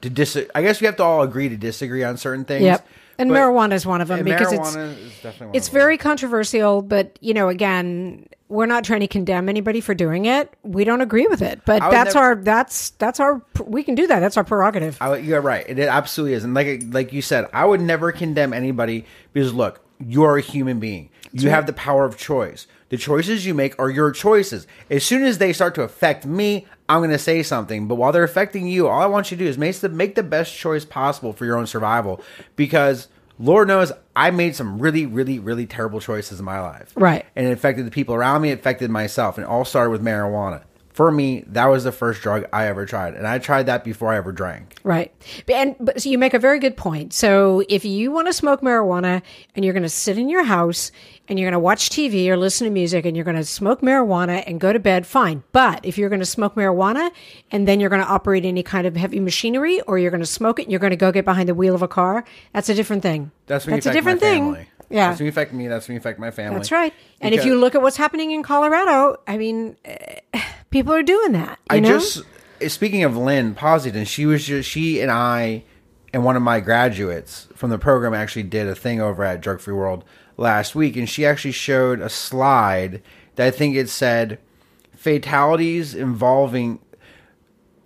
[0.01, 0.39] to dis.
[0.55, 2.65] I guess we have to all agree to disagree on certain things.
[2.65, 2.89] yep.
[3.19, 5.81] And marijuana is one of them because marijuana it's is definitely one it's of them.
[5.81, 6.81] very controversial.
[6.81, 10.57] But you know, again, we're not trying to condemn anybody for doing it.
[10.63, 14.07] We don't agree with it, but that's never- our that's that's our we can do
[14.07, 14.21] that.
[14.21, 14.97] That's our prerogative.
[15.03, 15.67] I, you're right.
[15.69, 16.45] It absolutely is.
[16.45, 19.05] And like like you said, I would never condemn anybody
[19.35, 21.11] because look, you're a human being.
[21.33, 22.67] You have the power of choice.
[22.91, 24.67] The choices you make are your choices.
[24.91, 27.87] As soon as they start to affect me, I'm going to say something.
[27.87, 30.17] But while they're affecting you, all I want you to do is make the make
[30.17, 32.21] the best choice possible for your own survival.
[32.57, 36.93] Because Lord knows I made some really, really, really terrible choices in my life.
[36.97, 37.25] Right.
[37.37, 38.51] And it affected the people around me.
[38.51, 39.39] It affected myself.
[39.39, 40.65] And it all started with marijuana.
[41.01, 44.13] For me, that was the first drug I ever tried, and I tried that before
[44.13, 44.75] I ever drank.
[44.83, 45.11] Right.
[45.51, 47.15] And but so you make a very good point.
[47.15, 49.23] So if you want to smoke marijuana
[49.57, 50.93] and you're going to sit in your house
[51.27, 53.81] and you're going to watch TV or listen to music and you're going to smoke
[53.81, 55.43] marijuana and go to bed, fine.
[55.53, 57.11] But if you're going to smoke marijuana
[57.51, 60.27] and then you're going to operate any kind of heavy machinery or you're going to
[60.27, 62.69] smoke it and you're going to go get behind the wheel of a car, that's
[62.69, 63.31] a different thing.
[63.47, 64.53] That's that's a different thing.
[64.53, 64.69] family.
[64.91, 65.09] Yeah.
[65.09, 65.69] That's when you affect me.
[65.69, 66.57] That's when you affect my family.
[66.57, 66.93] That's right.
[67.23, 69.77] And if you look at what's happening in Colorado, I mean,
[70.71, 71.59] people are doing that.
[71.71, 71.99] You I know?
[71.99, 72.23] just
[72.69, 75.65] speaking of Lynn Posington, she was just she and I
[76.13, 79.61] and one of my graduates from the program actually did a thing over at Drug
[79.61, 80.05] Free World
[80.37, 83.03] last week, and she actually showed a slide
[83.37, 84.39] that I think it said
[84.97, 86.81] fatalities involving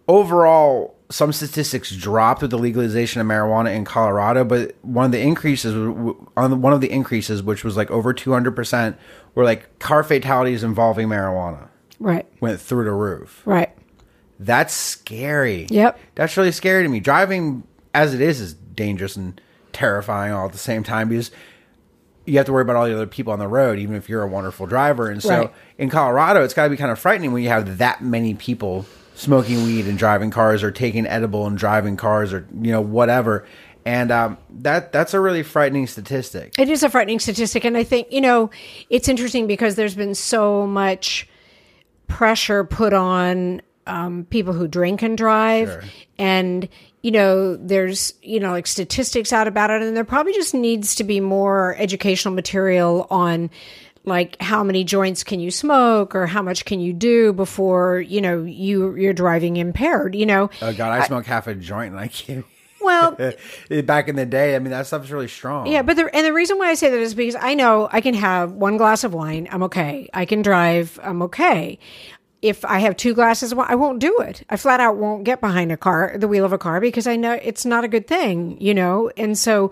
[0.08, 5.20] overall some statistics dropped with the legalization of marijuana in Colorado, but one of the
[5.20, 8.96] increases on one of the increases, which was like over two hundred percent,
[9.34, 12.26] were like car fatalities involving marijuana right.
[12.40, 13.42] went through the roof.
[13.44, 13.70] Right.
[14.38, 15.66] That's scary.
[15.70, 15.98] Yep.
[16.14, 17.00] That's really scary to me.
[17.00, 19.40] Driving as it is is dangerous and
[19.72, 21.30] terrifying all at the same time because
[22.26, 24.22] you have to worry about all the other people on the road, even if you're
[24.22, 25.10] a wonderful driver.
[25.10, 25.52] And so Right.
[25.78, 28.86] in Colorado, it's got to be kind of frightening when you have that many people
[29.14, 33.46] smoking weed and driving cars or taking edible and driving cars or, you know, whatever.
[33.86, 36.54] And um, that that's a really frightening statistic.
[36.58, 37.64] It is a frightening statistic.
[37.64, 38.50] And I think, you know,
[38.88, 41.28] it's interesting because there's been so much
[42.14, 45.68] pressure put on um, people who drink and drive.
[45.68, 45.82] Sure.
[46.16, 46.68] And,
[47.02, 49.82] you know, there's, you know, like statistics out about it.
[49.82, 53.50] And there probably just needs to be more educational material on
[54.04, 58.20] like how many joints can you smoke or how much can you do before, you
[58.20, 60.50] know, you, you're driving impaired, you know?
[60.62, 62.46] Oh, God, I smoke half a joint and I can't.
[62.84, 63.16] Well,
[63.70, 65.66] eh, Back in the day, I mean, that stuff's really strong.
[65.66, 68.00] Yeah, but the, and the reason why I say that is because I know I
[68.00, 70.08] can have one glass of wine, I'm okay.
[70.12, 71.78] I can drive, I'm okay.
[72.42, 74.42] If I have two glasses of wine, I won't do it.
[74.50, 77.16] I flat out won't get behind a car, the wheel of a car, because I
[77.16, 79.10] know it's not a good thing, you know?
[79.16, 79.70] And so,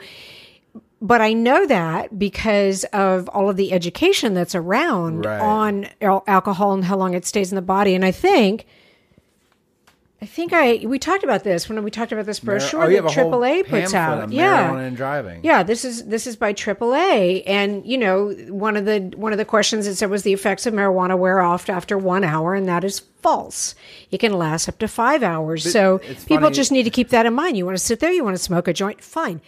[1.03, 5.41] but I know that because of all of the education that's around Right.
[5.41, 7.95] on al- alcohol and how long it stays in the body.
[7.95, 8.65] And I think,
[10.23, 12.95] I think I, we talked about this when we talked about this brochure oh, that
[12.95, 14.31] have a whole AAA puts out.
[14.31, 14.73] Yeah.
[14.79, 15.41] and driving.
[15.43, 19.39] Yeah, this is this is by AAA, and you know one of the one of
[19.39, 22.69] the questions it said was the effects of marijuana wear off after one hour, and
[22.69, 23.75] that is false.
[24.13, 25.71] It can last up to five hours.
[25.73, 27.57] so people funny- just need to keep that in mind.
[27.57, 29.41] You want to sit there, you want to smoke a joint, fine.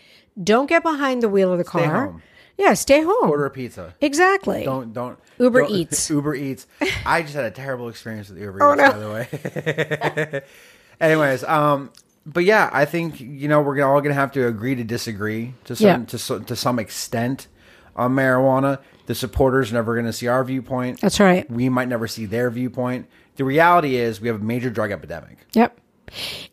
[0.43, 2.07] Don't get behind the wheel of the car.
[2.07, 2.23] home.
[2.57, 3.31] Yeah, stay home.
[3.31, 3.95] Order a pizza.
[4.01, 4.65] Exactly.
[4.65, 6.09] Don't don't Uber don't- Eats.
[6.11, 6.67] Uber Eats.
[7.05, 8.91] I just had a terrible experience with Uber Oh, Eats, no.
[8.93, 10.43] by the way.
[11.01, 11.91] Anyways, um,
[12.25, 15.75] but yeah, I think you know we're all gonna have to agree to disagree to
[15.77, 16.05] some Yeah.
[16.07, 17.49] to to some extent
[17.97, 18.79] on marijuana.
[19.07, 21.01] The supporters are never gonna see our viewpoint.
[21.01, 21.51] That's right.
[21.51, 23.09] We might never see their viewpoint.
[23.37, 25.39] The reality is we have a major drug epidemic.
[25.55, 25.79] Yep.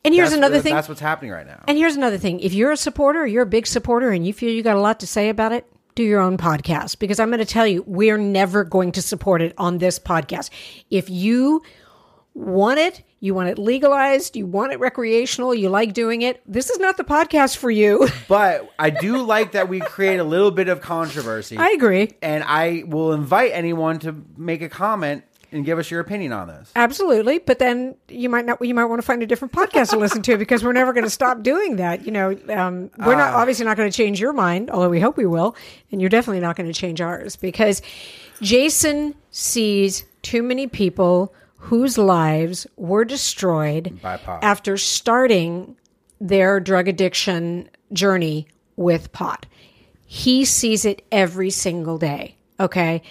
[0.03, 0.73] And here's That's- another thing.
[0.73, 1.63] That's what's happening right now.
[1.67, 2.39] And here's another thing.
[2.39, 4.99] If you're a supporter, you're a big supporter, and you feel you got a lot
[5.01, 6.99] to say about it, do your own podcast.
[6.99, 10.49] Because I'm going to tell you, we're never going to support it on this podcast.
[10.89, 11.61] If you
[12.33, 16.69] want it, you want it legalized, you want it recreational, you like doing it, this
[16.69, 18.07] is not the podcast for you.
[18.27, 21.57] But I do like that we create a little bit of controversy.
[21.57, 22.11] I agree.
[22.21, 26.47] and I will invite anyone to make a comment and give us your opinion on
[26.47, 26.71] this.
[26.75, 28.63] Absolutely, but then you might not.
[28.63, 31.03] You might want to find a different podcast to listen to because we're never going
[31.03, 32.05] to stop doing that.
[32.05, 35.17] You know, um, we're not obviously not going to change your mind, although we hope
[35.17, 35.55] we will,
[35.91, 37.81] and you're definitely not going to change ours because
[38.41, 44.43] Jason sees too many people whose lives were destroyed By pot.
[44.43, 45.75] after starting
[46.19, 49.45] their drug addiction journey with pot.
[50.05, 52.35] He sees it every single day.
[52.59, 53.01] Okay.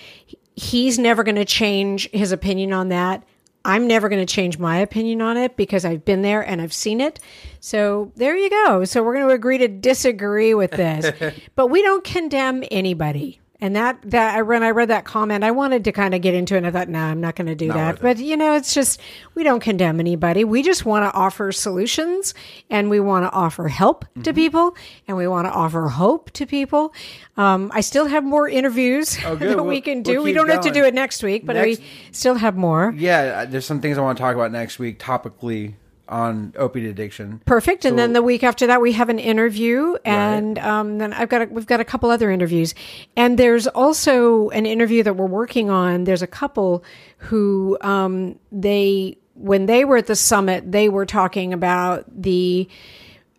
[0.57, 3.25] He's never going to change his opinion on that.
[3.65, 6.73] I'm never going to change my opinion on it because I've been there and I've
[6.73, 7.21] seen it.
[7.61, 8.85] So there you go.
[8.85, 13.39] So we're going to agree to disagree with this, but we don't condemn anybody.
[13.61, 16.33] And that that I when I read that comment, I wanted to kind of get
[16.35, 16.59] into it.
[16.59, 18.01] and I thought, no, I'm not going to do that.
[18.01, 19.01] But you know, it's just
[19.35, 20.44] we don't condemn anybody.
[20.44, 22.33] We just want to offer solutions,
[22.70, 24.23] and we want to offer help Mm-hmm.
[24.23, 26.94] to people, and we want to offer hope to people.
[27.37, 30.23] Um, I still have more interviews Oh, that We'll- we can we'll do.
[30.23, 32.94] we don't have to do it next week, but Next- we still have more.
[32.96, 35.75] Yeah, there's some things I want to talk about next week topically
[36.11, 37.40] on opiate addiction.
[37.46, 37.85] Perfect.
[37.85, 41.42] And then the week after that, we have an interview, and um, then I've got
[41.42, 42.75] a, we've got a couple other interviews,
[43.16, 46.05] and there's also an interview that we're working on.
[46.05, 46.85] There's a couple
[47.18, 52.68] who um, they when they were at the summit, they were talking about the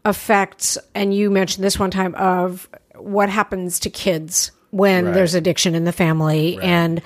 [0.06, 5.14] effects, and you mentioned this one time of what happens to kids when Right.
[5.14, 7.02] there's addiction in the family, and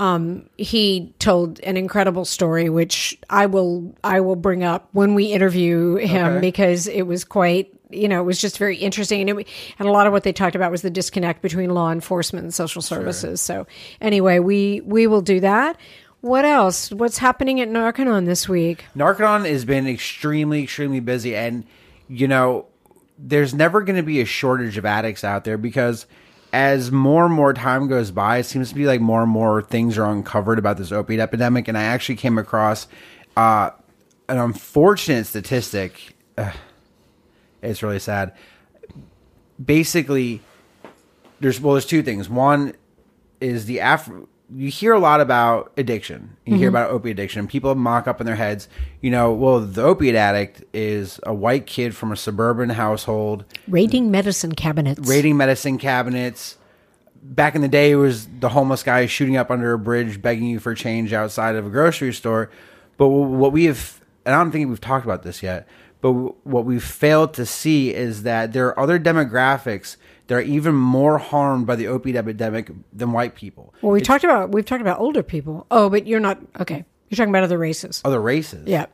[0.00, 5.26] um, he told an incredible story, which I will I will bring up when we
[5.26, 6.40] interview him Okay.
[6.40, 9.92] because it was quite you know it was just very interesting and it, and a
[9.92, 13.42] lot of what they talked about was the disconnect between law enforcement and social services.
[13.42, 13.66] So
[14.00, 15.76] anyway, we we will do that.
[16.22, 16.90] What else?
[16.90, 18.86] What's happening at Narconon this week?
[18.96, 21.64] Narconon has been extremely, extremely busy, and
[22.08, 22.66] you know,
[23.18, 26.06] there's never going to be a shortage of addicts out there because
[26.52, 29.62] as more and more time goes by, it seems to be like more and more
[29.62, 31.68] things are uncovered about this opiate epidemic.
[31.68, 32.88] And I actually came across
[33.36, 33.70] uh,
[34.28, 36.16] an unfortunate statistic.
[36.36, 36.54] Ugh,
[37.62, 38.34] it's really sad.
[39.64, 40.40] Basically,
[41.40, 42.28] there's well, there's two things.
[42.28, 42.74] One
[43.40, 44.10] is the Af-
[44.54, 46.36] you hear a lot about addiction.
[46.44, 46.76] You hear mm-hmm.
[46.76, 47.46] about opiate addiction.
[47.46, 48.68] People mock up in their heads,
[49.00, 54.10] you know, well, the opiate addict is a white kid from a suburban household Raiding
[54.10, 55.08] medicine cabinets.
[55.08, 56.56] raiding medicine cabinets.
[57.22, 60.46] Back in the day, it was the homeless guy shooting up under a bridge, begging
[60.46, 62.50] you for change outside of a grocery store.
[62.96, 65.68] But what we have, and I don't think we've talked about this yet,
[66.00, 66.12] but
[66.46, 69.96] what we've failed to see is that there are other demographics
[70.30, 73.74] that are even more harmed by the opiate epidemic than white people.
[73.82, 75.66] Well, we talked about we've talked about older people.
[75.72, 76.84] Oh, but you're not okay.
[77.08, 78.00] You're talking about other races.
[78.04, 78.68] Other races.
[78.68, 78.86] Yeah.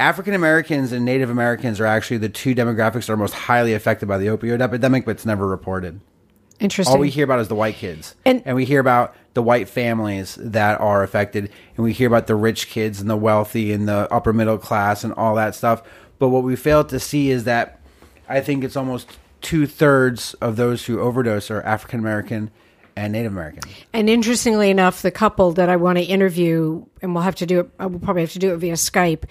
[0.00, 4.08] African Americans and Native Americans are actually the two demographics that are most highly affected
[4.08, 6.00] by the opioid epidemic, but it's never reported.
[6.58, 6.92] Interesting.
[6.92, 9.68] All we hear about is the white kids, And- and, we hear about the white
[9.68, 13.86] families that are affected, and we hear about the rich kids and the wealthy and
[13.86, 15.80] the upper middle class and all that stuff.
[16.18, 17.78] But what we fail to see is that
[18.28, 22.50] I think it's almost two thirds of those who overdose are African American
[22.96, 23.62] and Native American.
[23.92, 27.60] And interestingly enough, the couple that I want to interview, and we'll have to do
[27.60, 29.24] it, uh, I will probably have to do it via Skype.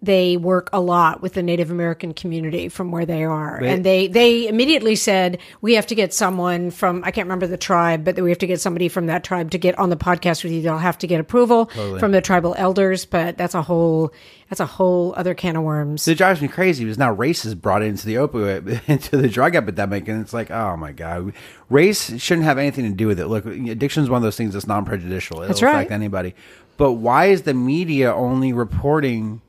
[0.00, 4.06] They work a lot with the Native American community from where they are, and they
[4.06, 8.16] they immediately said we have to get someone from I can't remember the tribe, but
[8.20, 10.62] we have to get somebody from that tribe to get on the podcast with you.
[10.62, 11.66] They'll have to get approval
[11.98, 14.12] from the tribal elders, but that's a whole
[14.48, 16.02] that's a whole other can of worms.
[16.02, 19.28] So it drives me crazy because now race is brought into the opioid into the
[19.28, 21.32] drug epidemic, and it's like, oh my god,
[21.70, 23.26] race shouldn't have anything to do with it.
[23.26, 25.38] Look, addiction is one of those things that's non prejudicial.
[25.38, 25.74] It'll That's right.
[25.74, 26.34] affect anybody.
[26.76, 29.42] But why is the media only reporting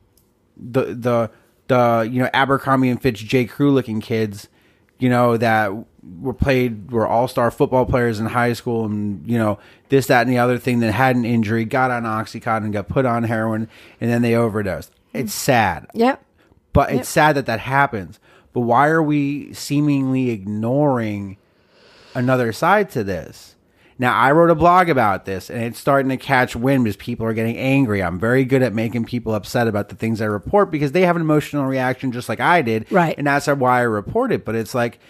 [0.60, 1.30] the the
[1.68, 4.48] the you know Abercrombie and Fitch J Crew looking kids,
[4.98, 5.72] you know that
[6.20, 10.22] were played were all star football players in high school, and you know this that
[10.22, 13.68] and the other thing that had an injury, got on oxycontin, got put on heroin,
[14.00, 14.92] and then they overdosed.
[15.12, 15.86] It's sad.
[15.94, 16.24] Yep.
[16.72, 18.20] But it's sad that that happens.
[18.52, 21.36] But why are we seemingly ignoring
[22.14, 23.56] another side to this?
[24.00, 27.26] Now, I wrote a blog about this, and it's starting to catch wind because people
[27.26, 28.02] are getting angry.
[28.02, 31.16] I'm very good at making people upset about the things I report because they have
[31.16, 32.90] an emotional reaction just like I did.
[32.90, 33.14] Right.
[33.18, 34.46] And that's why I report it.
[34.46, 35.00] But it's like,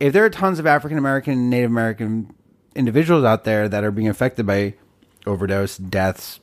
[0.00, 2.34] if there are tons of African American and Native American
[2.74, 4.76] individuals out there that are being affected by
[5.26, 6.40] overdose, deaths,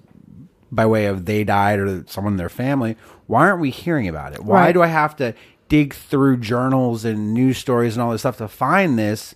[0.71, 4.34] by way of they died or someone in their family, why aren't we hearing about
[4.34, 4.43] it?
[4.45, 4.73] Why Right.
[4.73, 5.34] do I have to
[5.69, 9.34] dig through journals and news stories and all this stuff to find this?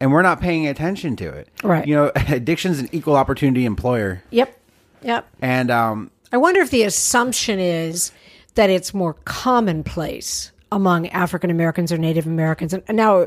[0.00, 1.48] And we're not paying attention to it.
[1.62, 1.86] Right.
[1.86, 4.22] You know, addiction's an equal opportunity employer.
[4.30, 4.58] Yep.
[5.02, 5.28] Yep.
[5.40, 8.10] And um, I wonder if the assumption is
[8.54, 12.74] that it's more commonplace among African Americans or Native Americans.
[12.74, 13.26] And now, uh,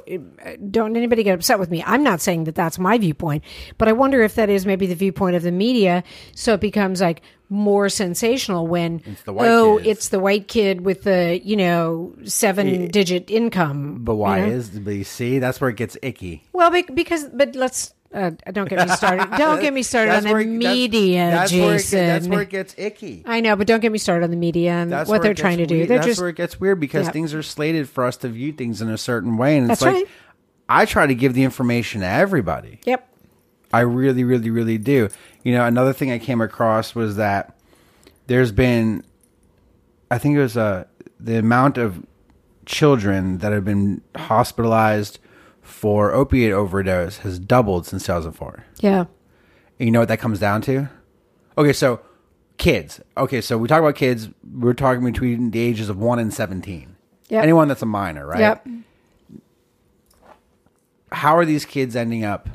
[0.69, 1.81] don't anybody get upset with me.
[1.85, 3.45] I'm not saying that that's my viewpoint,
[3.77, 6.03] but I wonder if that is maybe the viewpoint of the media.
[6.35, 9.87] So it becomes like more sensational when white oh, kids.
[9.87, 13.99] it's the white kid with the you know seven digit income.
[14.03, 14.53] but why you know?
[14.53, 16.43] is but you see that's where it gets icky.
[16.51, 17.93] well because but let's.
[18.13, 19.37] Uh, don't get me started.
[19.37, 21.99] Don't get me started on the it- that's- media, that's where it- Jason.
[22.07, 23.21] that's where it gets icky.
[23.25, 25.57] I know, but don't get me started on the media and That's what they're trying
[25.57, 25.75] to do.
[25.75, 25.89] weird.
[25.89, 27.11] They're That's just where it gets weird because Yeah.
[27.11, 29.93] things are slated for us to view things in a certain way, and it's That's
[29.93, 30.07] like right.
[30.69, 32.79] I try to give the information to everybody.
[32.85, 33.07] yep.
[33.73, 35.09] I really, really, really do.
[35.43, 37.57] You know, another thing I came across was that
[38.27, 39.03] there's been,
[40.09, 40.85] I think it was uh,
[41.19, 42.05] the amount of
[42.65, 45.19] children that have been hospitalized
[45.67, 48.63] for opiate overdose has doubled since 2004.
[48.79, 49.05] Yeah.
[49.79, 50.89] And you know what that comes down to?
[51.57, 51.99] Okay, so
[52.57, 53.01] kids.
[53.17, 54.29] Okay, so we talk about kids.
[54.49, 56.95] We're talking between the ages of 1 and 17.
[57.29, 57.43] Yep.
[57.43, 58.39] Anyone that's a minor, right?
[58.39, 58.67] Yep.
[61.11, 62.49] How are these kids ending up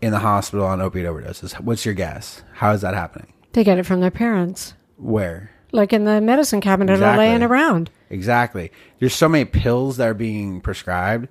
[0.00, 1.58] in the hospital on opiate overdoses?
[1.60, 2.42] What's your guess?
[2.54, 3.32] How is that happening?
[3.52, 5.50] They get it from their parents, Where?
[5.72, 7.90] like in the medicine cabinet or laying around.
[8.10, 8.70] Exactly.
[8.98, 11.28] There's so many pills that are being prescribed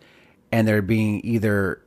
[0.56, 1.82] and they're being either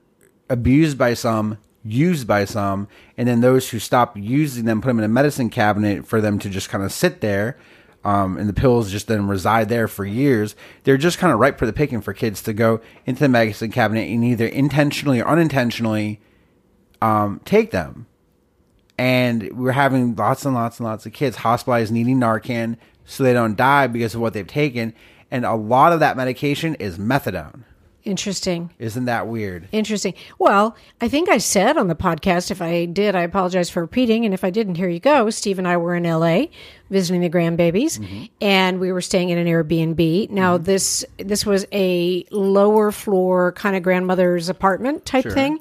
[0.51, 4.99] abused by some, used by some, and then those who stop using them put them
[4.99, 7.57] in a medicine cabinet for them to just kind of sit there.
[8.05, 10.55] Um, and the pills just then reside there for years.
[10.85, 13.71] They're just kind of ripe for the picking for kids to go into the medicine
[13.71, 16.21] cabinet and either intentionally or unintentionally
[17.01, 18.07] um, take them.
[18.99, 22.77] and we're having lots and lots and lots of kids hospitalized needing Narcan
[23.07, 24.93] so they don't die because of what they've taken.
[25.31, 27.65] And a lot of that medication is methadone.
[28.09, 28.71] Interesting.
[28.79, 29.69] Isn't that weird?
[29.71, 30.15] Interesting.
[30.39, 34.25] Well, I think I said on the podcast, if I did, I apologize for repeating.
[34.25, 35.29] And if I didn't, here you go.
[35.29, 36.47] Steve and I were in LA
[36.89, 38.25] visiting the grandbabies mm-hmm.
[38.41, 40.31] and we were staying in an Airbnb.
[40.31, 40.65] Now, mm-hmm.
[40.65, 45.61] this, this was a lower floor kind of grandmother's apartment type thing.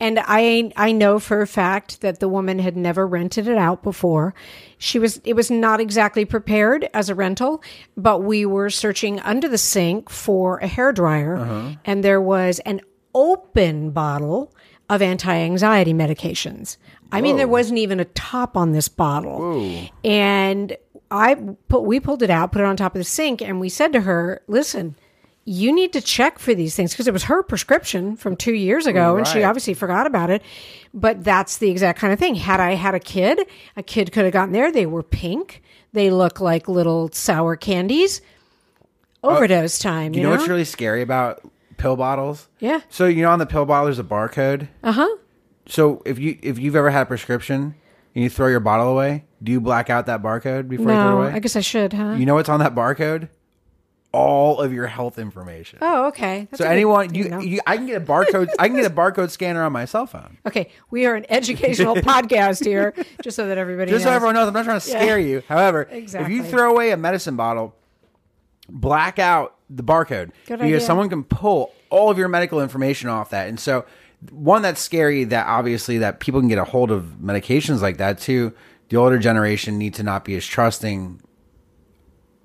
[0.00, 3.82] And I, I know for a fact that the woman had never rented it out
[3.82, 4.34] before.
[4.78, 7.62] She was, it was not exactly prepared as a rental,
[7.96, 11.74] but we were searching under the sink for a hair dryer uh-huh.
[11.84, 12.80] and there was an
[13.14, 14.54] open bottle
[14.88, 16.76] of anti-anxiety medications.
[17.10, 19.88] I mean, there wasn't even a top on this bottle.
[20.04, 20.76] And
[21.10, 21.34] I
[21.68, 23.92] put, we pulled it out, put it on top of the sink, and we said
[23.94, 24.94] to her, listen,
[25.48, 28.86] you need to check for these things because it was her prescription from two years
[28.86, 30.42] ago and she obviously forgot about it.
[30.92, 32.34] But that's the exact kind of thing.
[32.34, 33.40] Had I had a kid,
[33.76, 34.70] a kid could have gotten there.
[34.70, 35.62] They were pink.
[35.94, 38.20] They look like little sour candies.
[39.22, 40.12] Overdose time.
[40.14, 41.40] You, You know what's really scary about
[41.76, 42.48] pill bottles?
[42.60, 42.80] Yeah.
[42.90, 44.68] So you know on the pill bottle there's a barcode.
[44.82, 45.16] Uh huh.
[45.66, 47.74] So if you if you've ever had a prescription
[48.14, 51.22] and you throw your bottle away, do you black out that barcode before you throw
[51.22, 51.32] it away?
[51.32, 52.12] I guess I should, huh?
[52.18, 53.28] you know what's on that barcode?
[54.10, 55.80] All of your health information.
[55.82, 56.48] oh, okay.
[56.50, 57.40] That's so anyone you, know.
[57.40, 60.06] you I can get a barcode I can get a barcode scanner on my cell
[60.06, 60.38] phone.
[60.46, 64.10] Okay, we are an educational podcast here, just so that everybody Just knows.
[64.12, 65.42] so everyone knows, I'm not trying to scare you.
[65.46, 67.74] However, if you throw away a medicine bottle,
[68.70, 70.80] black out the barcode Good because idea.
[70.80, 73.48] someone can pull all of your medical information off that.
[73.48, 73.84] And so,
[74.30, 78.18] one that's scary that obviously that people can get a hold of medications like that
[78.18, 78.54] too.
[78.88, 81.20] The older generation need to not be as trusting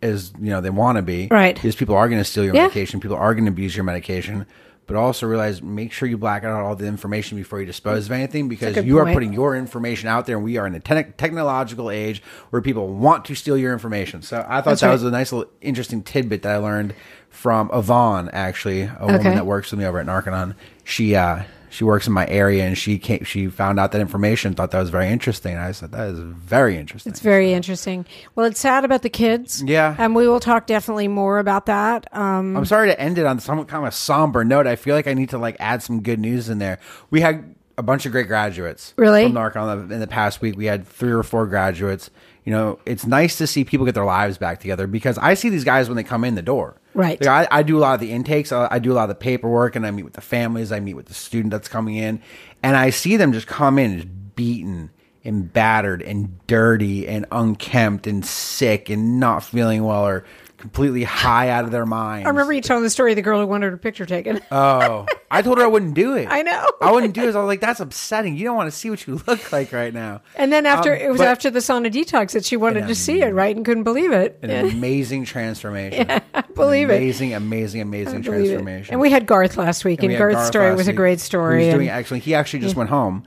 [0.03, 1.55] as you know they want to be, Right.
[1.55, 2.63] Because people are going to steal your Yeah.
[2.63, 4.45] medication, people are going to abuse your medication.
[4.85, 8.11] But also realize, make sure you black out all the information before you dispose of
[8.11, 11.05] anything, because you are putting your information out there, and we are in a te-
[11.15, 14.21] technological age where people want to steal your information.
[14.21, 14.93] So I thought That's that right.
[14.93, 16.93] was a nice little interesting tidbit that I learned
[17.29, 19.17] from Yvonne, actually, a Okay.
[19.19, 20.53] woman that works with me over at Narconon.
[20.83, 21.43] She uh,
[21.73, 24.79] she works in my area, and she came, she found out that information, thought that
[24.79, 25.57] was very interesting.
[25.57, 27.09] I said that is very interesting.
[27.09, 28.05] It's very interesting.
[28.35, 29.63] Well, it's sad about the kids.
[29.65, 29.95] Yeah.
[29.97, 32.05] and we will talk definitely more about that.
[32.15, 34.67] Um, I'm sorry to end it on some kind of a somber note.
[34.67, 36.79] I feel like I need to like add some good news in there.
[37.09, 38.93] We had a bunch of great graduates.
[38.95, 39.23] Really?
[39.23, 40.55] From Narconon in the past week.
[40.55, 42.11] We had three or four graduates.
[42.43, 45.49] You know, it's nice to see people get their lives back together because I see
[45.49, 46.75] these guys when they come in the door.
[46.93, 47.19] Right.
[47.21, 48.51] Like, I, I do a lot of the intakes.
[48.51, 50.71] I, I do a lot of the paperwork and I meet with the families.
[50.71, 52.21] I meet with the student that's coming in
[52.61, 54.91] and I see them just come in just beaten
[55.23, 60.25] and battered and dirty and unkempt and sick and not feeling well or
[60.63, 62.25] completely high out of their mind.
[62.25, 64.39] I remember you telling the story of the girl who wanted her picture taken.
[64.49, 66.27] Oh, I told her I wouldn't do it.
[66.31, 66.65] I know.
[66.81, 67.35] I wouldn't do it.
[67.35, 68.37] I was like, that's upsetting.
[68.37, 70.21] You don't want to see what you look like right now.
[70.37, 72.95] and then after Um, it was but- after the sauna detox that she wanted to
[72.95, 74.39] see it, right, and couldn't believe it.
[74.41, 76.07] An amazing transformation.
[76.55, 76.95] believe it.
[76.95, 78.47] amazing, Amazing, amazing, Believe it.
[78.47, 78.93] transformation.
[78.93, 81.65] And we had Garth last week, and, we Garth's Garth story was a great story.
[81.65, 82.23] Who's doing and- excellent.
[82.23, 83.23] He actually just went home,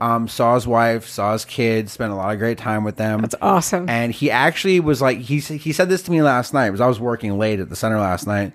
[0.00, 3.20] um, saw his wife, saw his kids, spent a lot of great time with them.
[3.20, 3.88] That's awesome.
[3.88, 6.70] And he actually was like, he he said this to me last night.
[6.70, 8.52] Because I was working late at the center last night,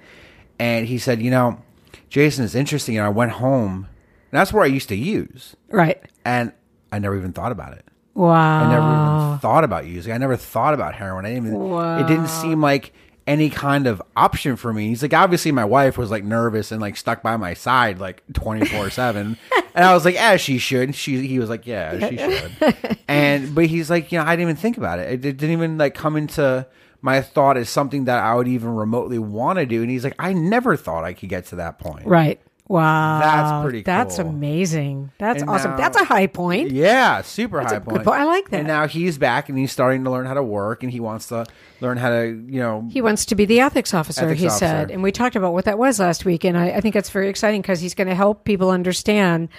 [0.59, 1.61] and he said, you know,
[2.09, 2.95] Jason, is interesting.
[2.95, 3.87] Know, I went home,
[4.31, 6.01] and that's where I used to use, right.
[6.23, 6.53] and
[6.91, 7.85] I never even thought about it.
[8.13, 8.63] Wow.
[8.63, 10.13] I never even thought about using.
[10.13, 11.25] I never thought about heroin.
[11.25, 11.99] I didn't even.
[11.99, 12.93] It didn't seem like
[13.25, 14.87] any kind of option for me.
[14.89, 18.23] He's like, obviously, my wife was like nervous and like stuck by my side like
[18.33, 19.37] twenty four seven,
[19.75, 20.95] and I was like, as she should.
[20.95, 22.97] She he was like, yeah, she should.
[23.07, 25.11] and but he's like, you know, I didn't even think about it.
[25.11, 26.67] It didn't even like come into
[27.01, 29.81] my thought as something that I would even remotely want to do.
[29.81, 32.07] And he's like, I never thought I could get to that point.
[32.07, 32.39] Right.
[32.67, 33.19] Wow.
[33.19, 35.11] That's pretty That's amazing.
[35.17, 35.71] That's And awesome.
[35.71, 36.71] now- That's a high point.
[36.71, 38.03] Yeah, super high good point.
[38.05, 38.17] point.
[38.19, 38.59] I like that.
[38.59, 41.27] And now he's back and he's starting to learn how to work and he wants
[41.27, 41.45] to
[41.81, 44.59] learn how to, you know, He wants to be the ethics officer, Ethics he officer.
[44.65, 44.91] said.
[44.91, 46.45] And we talked about what that was last week.
[46.45, 49.49] And I, I think that's very exciting because he's going to help people understand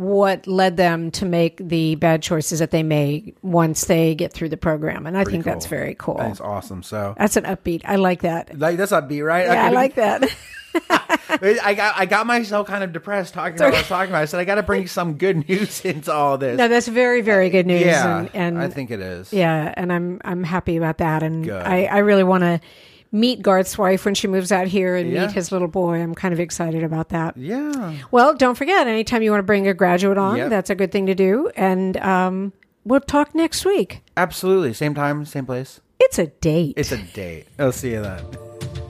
[0.00, 4.48] what led them to make the bad choices that they made once they get through
[4.48, 5.06] the program.
[5.06, 6.14] And I think that's very cool.
[6.16, 6.82] that's awesome.
[6.82, 7.82] So That's an upbeat.
[7.84, 8.58] I like that.
[8.58, 9.44] like that's upbeat, right?
[9.44, 9.74] Yeah, I Okay.
[9.74, 10.34] like that.
[11.28, 14.22] I got I got myself kind of depressed talking about what I was talking about.
[14.22, 16.56] I said I got to bring some good news into all this.
[16.56, 17.82] no, that's very, very good news.
[17.84, 19.32] yeah, and, and I think it is.
[19.32, 21.62] Yeah, and I'm I'm happy about that, and Good.
[21.62, 22.60] I I really want to
[23.12, 25.26] meet Garth's wife when she moves out here and Yeah.
[25.26, 26.00] meet his little boy.
[26.00, 27.36] I'm kind of excited about that.
[27.36, 27.94] Yeah.
[28.10, 30.50] Well, don't forget, anytime you want to bring a graduate on, Yep.
[30.50, 32.52] that's a good thing to do, and um,
[32.84, 34.02] we'll talk next week.
[34.16, 34.72] Absolutely.
[34.74, 35.80] Same time, same place.
[35.98, 36.74] It's a date.
[36.76, 37.46] It's a date.
[37.58, 38.49] I'll see you then.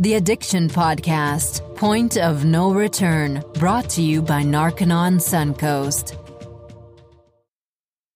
[0.00, 6.27] The Addiction Podcast, Point of No Return, brought to you by Narconon Suncoast.